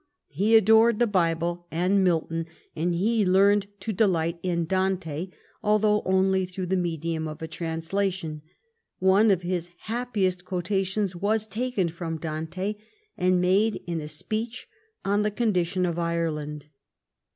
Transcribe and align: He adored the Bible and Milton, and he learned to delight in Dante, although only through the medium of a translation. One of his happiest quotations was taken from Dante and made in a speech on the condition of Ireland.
He 0.29 0.55
adored 0.55 0.97
the 0.97 1.05
Bible 1.05 1.67
and 1.69 2.03
Milton, 2.03 2.47
and 2.75 2.91
he 2.95 3.23
learned 3.23 3.67
to 3.81 3.93
delight 3.93 4.39
in 4.41 4.65
Dante, 4.65 5.29
although 5.61 6.01
only 6.07 6.47
through 6.47 6.65
the 6.65 6.75
medium 6.75 7.27
of 7.27 7.39
a 7.43 7.47
translation. 7.47 8.41
One 8.97 9.29
of 9.29 9.43
his 9.43 9.69
happiest 9.81 10.43
quotations 10.43 11.15
was 11.15 11.45
taken 11.45 11.87
from 11.87 12.17
Dante 12.17 12.77
and 13.15 13.39
made 13.39 13.75
in 13.85 14.01
a 14.01 14.07
speech 14.07 14.67
on 15.05 15.21
the 15.21 15.29
condition 15.29 15.85
of 15.85 15.99
Ireland. 15.99 16.65